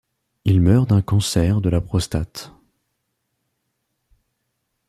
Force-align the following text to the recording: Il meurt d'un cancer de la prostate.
Il 0.45 0.61
meurt 0.61 0.89
d'un 0.89 1.03
cancer 1.03 1.61
de 1.61 1.69
la 1.69 1.79
prostate. 1.79 2.51